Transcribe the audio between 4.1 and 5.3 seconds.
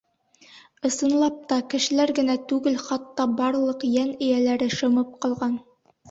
эйәләре шымып